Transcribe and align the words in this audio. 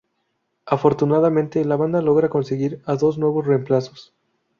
Afortunadamente 0.65 1.63
la 1.63 1.75
banda 1.75 2.01
logra 2.01 2.27
conseguir 2.27 2.81
a 2.87 2.93
los 2.93 3.01
dos 3.01 3.17
nuevos 3.19 3.45
reemplazos. 3.45 4.15